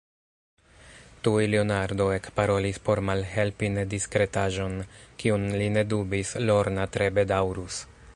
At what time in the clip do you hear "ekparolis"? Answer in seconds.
2.13-2.79